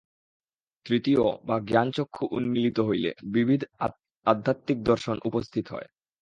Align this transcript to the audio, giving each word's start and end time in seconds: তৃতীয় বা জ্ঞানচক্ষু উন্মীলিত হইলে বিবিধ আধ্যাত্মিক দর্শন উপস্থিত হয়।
তৃতীয় 0.85 1.23
বা 1.43 1.55
জ্ঞানচক্ষু 1.67 2.23
উন্মীলিত 2.31 2.77
হইলে 2.79 3.09
বিবিধ 3.31 3.61
আধ্যাত্মিক 4.27 4.77
দর্শন 4.83 5.15
উপস্থিত 5.25 5.65
হয়। 5.73 5.87